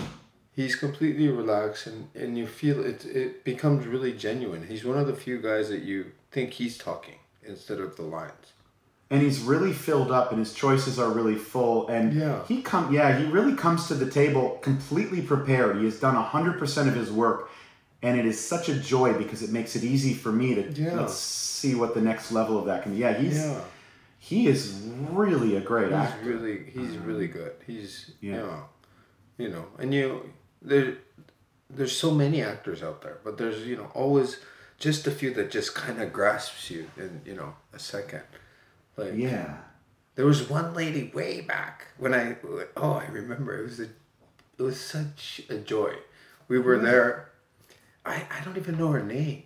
[0.54, 4.67] he's completely relaxed and, and you feel it it becomes really genuine.
[4.67, 8.54] He's one of the few guys that you think he's talking instead of the lines.
[9.12, 11.88] And he's really filled up, and his choices are really full.
[11.89, 12.43] And Yeah.
[12.47, 15.78] he come, yeah, he really comes to the table completely prepared.
[15.78, 17.50] He has done hundred percent of his work,
[18.02, 20.95] and it is such a joy because it makes it easy for me to Yeah.
[21.02, 23.00] let's see what the next level of that can be.
[23.00, 23.62] Yeah, he's Yeah.
[24.17, 24.74] he is
[25.12, 26.26] really a great He's actor.
[26.30, 27.52] really he's um, really good.
[27.67, 28.32] He's Yeah.
[28.32, 28.63] you know,
[29.38, 30.95] you know, and you there
[31.69, 34.39] there's so many actors out there, but there's you know always
[34.80, 38.24] just a few that just kind of grasps you in you know a second.
[38.97, 39.58] Like Yeah.
[40.15, 42.36] there was one lady way back when I
[42.75, 43.84] oh I remember it was a
[44.58, 45.95] it was such a joy.
[46.47, 47.32] We were there.
[48.06, 49.43] I I don't even know her name.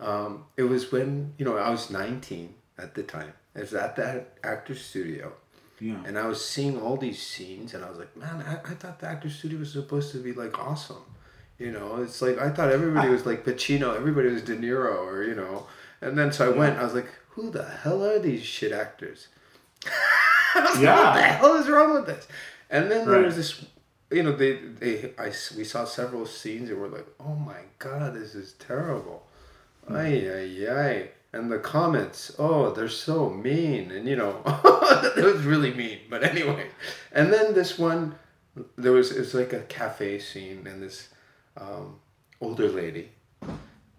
[0.00, 3.32] Um, it was when you know I was nineteen at the time.
[3.56, 5.32] I was at that actor studio.
[5.80, 5.96] Yeah.
[6.06, 9.00] And I was seeing all these scenes, and I was like, man, I, I thought
[9.00, 11.02] the actor studio was supposed to be like awesome.
[11.58, 15.22] You know, it's like I thought everybody was like Pacino, everybody was De Niro, or
[15.24, 15.66] you know.
[16.00, 19.28] And then so I went, I was like, who the hell are these shit actors?
[20.54, 22.28] Like, what the hell is wrong with this?
[22.70, 23.26] And then there Right.
[23.26, 23.64] was this,
[24.10, 28.14] you know, they they I we saw several scenes, and we're like, oh my god,
[28.14, 29.26] this is terrible.
[29.90, 31.10] Ay ay ay.
[31.32, 34.40] And the comments, oh, they're so mean, and you know,
[35.16, 35.98] it was really mean.
[36.08, 36.68] But anyway,
[37.10, 38.14] and then this one,
[38.78, 41.08] there was it's like a cafe scene, and this
[41.56, 41.98] um,
[42.40, 43.10] older lady,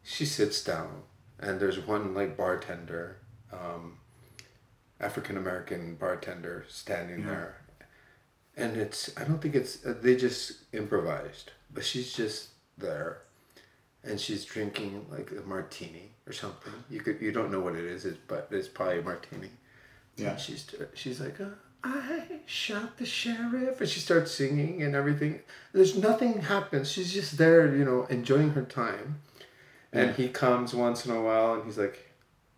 [0.04, 1.02] she sits down,
[1.38, 3.18] and there's one like bartender,
[3.64, 3.98] um,
[5.00, 7.58] African American bartender standing there,
[8.56, 13.22] and it's I don't think it's uh, they just improvised, but she's just there,
[14.04, 16.74] and she's drinking like a martini or something.
[16.90, 19.50] You could you don't know what it is, but it's probably a martini,
[20.18, 20.32] Yeah.
[20.32, 21.50] And she's she's like, uh,
[21.84, 25.42] I shot the sheriff, and she starts singing and everything.
[25.74, 26.90] There's nothing happens.
[26.92, 29.22] She's just there, you know, enjoying her time.
[29.94, 32.05] And he comes once in a while, and he's like,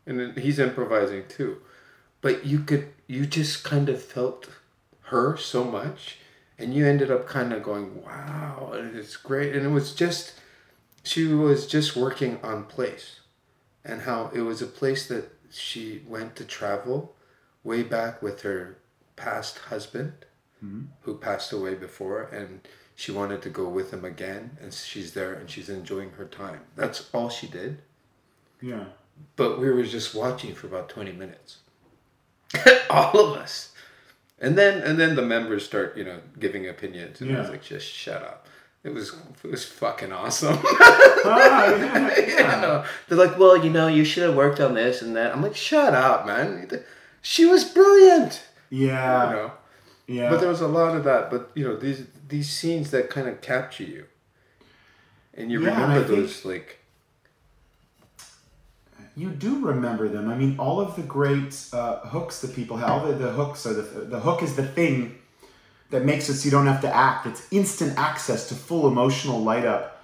[0.08, 1.58] and he's improvising too.
[2.22, 4.49] But you could, you just kind of felt
[5.03, 6.18] her so much,
[6.58, 9.55] and you ended up kind of going, wow, it's great.
[9.55, 10.34] And it was just,
[11.03, 13.20] she was just working on place,
[13.86, 17.16] and how it was a place that she went to travel
[17.64, 18.78] way back with her
[19.16, 20.14] past husband
[20.64, 20.86] mm-hmm.
[21.01, 25.34] who passed away before and she wanted to go with him again and she's there
[25.34, 27.82] and she's enjoying her time that's all she did
[28.62, 28.86] Yeah.
[29.36, 31.57] But we were just watching for about 20 minutes
[32.89, 33.74] all of us
[34.39, 37.63] and then and then the members start you know giving opinions and I was like
[37.63, 38.47] just shut up
[38.84, 39.13] it was
[39.43, 40.57] it was fucking awesome
[41.30, 45.01] Ah, yeah, you know, they're like, well, you know, you should have worked on this
[45.01, 45.34] and that.
[45.34, 46.70] I'm like, shut up, man.
[47.22, 48.45] She was brilliant.
[48.70, 49.30] Yeah.
[49.30, 49.51] You know,
[50.07, 50.30] yeah.
[50.30, 51.30] but there was a lot of that.
[51.30, 54.05] But you know, these these scenes that kind of capture you,
[55.34, 56.80] and you Yeah, remember think- those like,
[59.18, 60.30] You do remember them.
[60.30, 63.07] I mean, all of the great uh, hooks that people have.
[63.07, 65.18] The, the hooks are the the hook is the thing
[65.89, 67.26] that makes it so you don't have to act.
[67.26, 70.03] It's instant access to full emotional light up,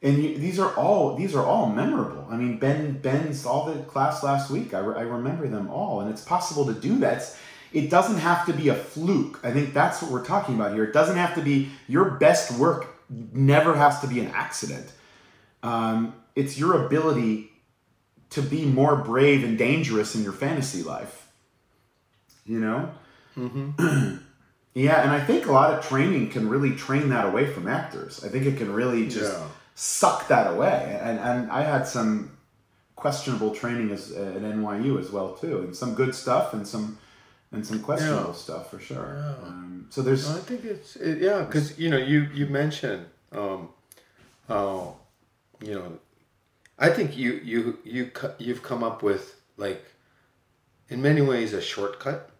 [0.00, 2.26] and you, these are all these are all memorable.
[2.30, 4.72] I mean, Ben Ben's all the class last week.
[4.72, 7.18] I, re- I remember them all, and it's possible to do that.
[7.18, 7.38] It's,
[7.74, 9.40] it doesn't have to be a fluke.
[9.42, 10.84] I think that's what we're talking about here.
[10.84, 12.86] It doesn't have to be your best work.
[13.10, 14.90] Never has to be an accident.
[15.62, 17.50] Um, it's your ability
[18.34, 21.28] to be more brave and dangerous in your fantasy life.
[22.44, 22.90] You know?
[23.36, 24.16] Mm-hmm.
[24.74, 28.24] yeah, and I think a lot of training can really train that away from actors.
[28.24, 29.46] I think it can really just Yeah.
[29.74, 30.98] suck that away.
[31.02, 32.36] And, and I had some
[32.96, 36.98] questionable training as, at NYU as well too, and some good stuff and some
[37.52, 38.44] and some questionable Yeah.
[38.46, 39.14] stuff for sure.
[39.16, 39.46] Yeah.
[39.48, 43.68] Um, so there's I think it's it, yeah, because you know, you you mentioned um,
[44.48, 44.96] how
[45.60, 45.98] you know,
[46.78, 49.84] I think you you you you've come up with like,
[50.88, 52.30] in many ways, a shortcut.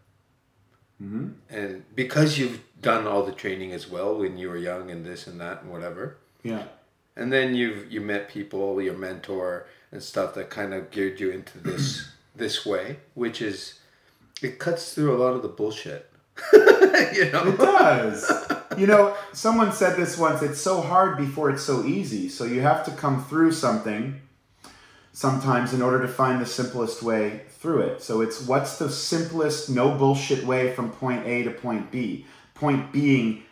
[1.03, 1.29] mm-hmm.
[1.49, 5.27] and because you've done all the training as well when you were young and this
[5.27, 6.65] and that and whatever yeah.
[7.17, 11.31] and then you've you met people your mentor and stuff that kind of geared you
[11.31, 13.79] into this this way which is
[14.43, 16.11] it cuts through a lot of the bullshit
[16.53, 18.31] you know It does.
[18.77, 22.29] You know, someone said this once it's so hard before it's so easy.
[22.29, 24.21] So you have to come through something
[25.13, 28.03] sometimes in order to find the simplest way through it.
[28.03, 32.27] So it's what's the simplest, no bullshit way from point A to point B?
[32.55, 33.43] Point being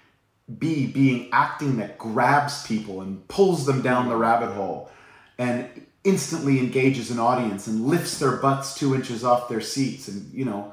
[0.58, 4.90] B being acting that grabs people and pulls them down the rabbit hole
[5.38, 5.68] and
[6.04, 10.44] instantly engages an audience and lifts their butts two inches off their seats and you
[10.44, 10.72] know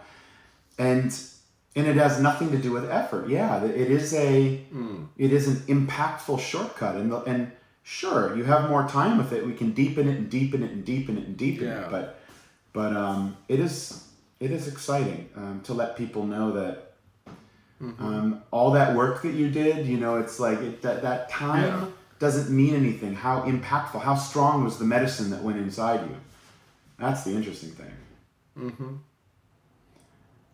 [0.80, 1.14] and
[1.80, 3.23] and it has nothing to do with effort.
[3.38, 4.34] Yeah it is a
[5.25, 6.95] it is an impactful shortcut.
[6.99, 7.41] And the, and
[7.84, 9.39] sure you have more time with it.
[9.51, 11.86] We can deepen it and deepen it and deepen it and deepen Yeah.
[11.86, 12.05] it but
[12.80, 13.21] but um
[13.53, 13.80] it is
[14.45, 16.73] it is exciting um, to let people know that
[17.82, 21.63] um, all that work that you did you know it's like it, that that time
[21.63, 21.86] Yeah.
[22.25, 23.13] doesn't mean anything.
[23.27, 26.15] How impactful how strong was the medicine that went inside you?
[27.03, 27.93] That's the interesting thing.
[28.65, 28.93] Mm-hmm.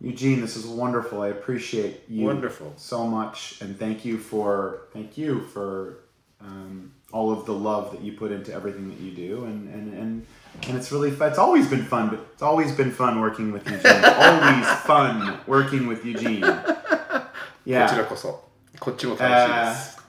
[0.05, 1.21] Eugene, this is wonderful.
[1.23, 6.03] I appreciate you wonderful so much, and thank you for thank you for
[6.39, 9.93] um, all of the love that you put into everything that you do, and and
[9.93, 10.25] and
[10.67, 12.09] and it's really it's always been fun.
[12.09, 14.03] But it's always been fun working with Eugene.
[14.05, 16.43] always fun working with Eugene.
[17.67, 17.87] Yeah.
[19.19, 20.01] Uh,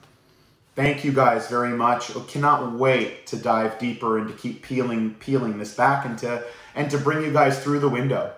[0.74, 2.14] thank you guys very much.
[2.14, 6.44] I cannot wait to dive deeper and to keep peeling peeling this back and to
[6.74, 8.30] and to bring you guys through the window.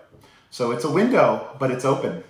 [0.51, 2.23] So it's a window, but it's open.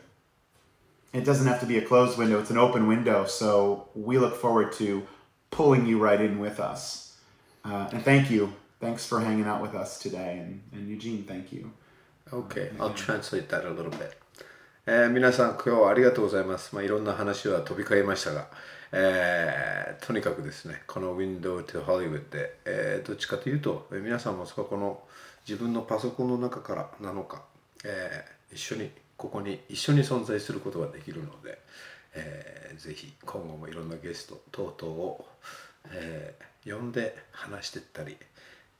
[1.14, 3.26] It doesn't have to be a closed window, it's an open window.
[3.26, 5.04] So we look forward to
[5.52, 7.18] pulling you right in with us.
[7.64, 8.54] Uh, and thank you.
[8.82, 10.40] Thanks for hanging out with us today.
[10.40, 11.72] And, and Eugene, thank you.
[12.32, 14.18] Okay, I'll translate that a little bit.
[14.86, 16.76] えー皆さん今日はありがとうございます。
[16.76, 18.48] まあ、いろんな話は飛び交いましたが、
[18.92, 25.02] えーとにかくですね、この Window to Hollywood で、えーどっちかというと、えー皆さんもそこの
[25.48, 27.44] 自分のパソコンの中からなのか、
[27.85, 31.59] えー一緒にここに一緒に存在することができるので、
[32.15, 35.27] えーぜひ今後もいろんなゲスト等々を、
[35.91, 38.17] えー呼んで話していったり、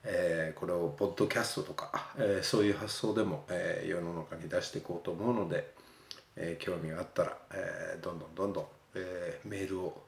[0.03, 5.71] えーこれをポッドキャストとか、えーそういう発想でも、えー世の中に出していこうと思うので、
[6.35, 10.03] えー興味があったら、えーどんどんどんどん、えーメールを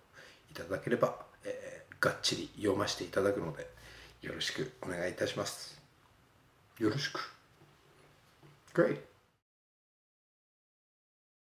[0.49, 3.67] いただければ、えーがっちり読ませていただくので
[4.23, 5.79] よろしくお願いいたします。
[6.79, 7.40] よろしく。
[8.73, 9.10] Great